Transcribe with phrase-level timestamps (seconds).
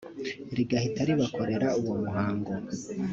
[0.55, 2.51] rigahita ribakorera uwo muhango